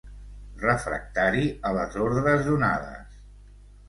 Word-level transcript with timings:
Refractari 0.61 1.43
a 1.71 1.73
les 1.75 1.97
ordres 2.05 2.41
donades. 2.47 3.21